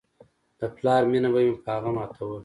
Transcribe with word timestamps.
د 0.59 0.61
پلار 0.75 1.01
مينه 1.11 1.29
به 1.33 1.39
مې 1.47 1.53
په 1.63 1.69
هغه 1.75 1.89
ماتوله. 1.97 2.39